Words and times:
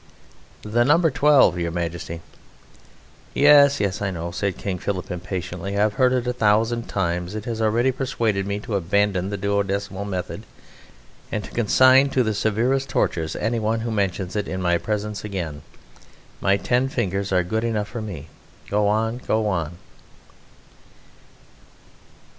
The 0.63 0.83
number 0.83 1.11
twelve, 1.11 1.59
Your 1.59 1.69
Majesty...." 1.69 2.21
"Yes, 3.35 3.79
yes, 3.79 4.01
I 4.01 4.09
know," 4.09 4.31
said 4.31 4.57
King 4.57 4.79
Philip 4.79 5.11
impatiently, 5.11 5.73
"I 5.77 5.81
have 5.81 5.93
heard 5.93 6.11
it 6.11 6.25
a 6.25 6.33
thousand 6.33 6.89
times! 6.89 7.35
It 7.35 7.45
has 7.45 7.61
already 7.61 7.91
persuaded 7.91 8.47
me 8.47 8.57
to 8.61 8.73
abandon 8.73 9.29
the 9.29 9.37
duodecimal 9.37 10.05
method 10.09 10.41
and 11.31 11.43
to 11.43 11.51
consign 11.51 12.09
to 12.09 12.23
the 12.23 12.33
severest 12.33 12.89
tortures 12.89 13.35
any 13.35 13.59
one 13.59 13.81
who 13.81 13.91
mentions 13.91 14.35
it 14.35 14.47
in 14.47 14.59
my 14.59 14.79
presence 14.79 15.23
again. 15.23 15.61
My 16.39 16.57
ten 16.57 16.89
fingers 16.89 17.31
are 17.31 17.43
good 17.43 17.63
enough 17.63 17.87
for 17.89 18.01
me. 18.01 18.29
Go 18.71 18.87
on, 18.87 19.19
go 19.19 19.47
on!" 19.47 19.77